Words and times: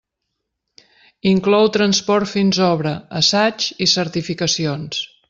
Inclou 1.31 1.69
transport 1.77 2.31
fins 2.33 2.61
obra, 2.71 2.97
assaigs 3.21 3.69
i 3.87 3.93
certificacions. 3.97 5.05